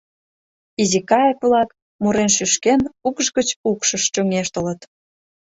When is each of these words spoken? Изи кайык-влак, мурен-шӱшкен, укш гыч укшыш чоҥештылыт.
Изи 0.81 0.99
кайык-влак, 1.09 1.69
мурен-шӱшкен, 2.01 2.81
укш 3.07 3.27
гыч 3.37 3.49
укшыш 3.69 4.03
чоҥештылыт. 4.13 4.81